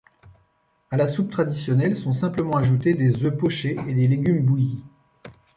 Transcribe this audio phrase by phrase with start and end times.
[0.89, 4.81] À la soupe traditionnelle sont simplement ajoutés des œufs pochés et des légumes bouillis.